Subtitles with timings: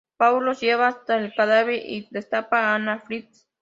[0.17, 3.45] Pau los lleva hasta el cadáver y destapa a Anna Fritz.